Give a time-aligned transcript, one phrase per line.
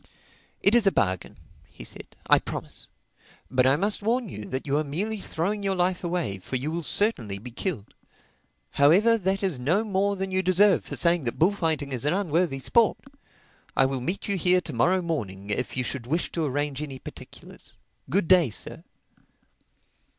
[0.63, 1.37] "It is a bargain,"
[1.69, 2.87] he said—"I promise.
[3.51, 6.71] But I must warn you that you are merely throwing your life away, for you
[6.71, 7.93] will certainly be killed.
[8.71, 12.57] However, that is no more than you deserve for saying that bullfighting is an unworthy
[12.57, 12.97] sport.
[13.77, 16.97] I will meet you here to morrow morning if you should wish to arrange any
[16.97, 17.73] particulars.
[18.09, 18.83] Good day, Sir."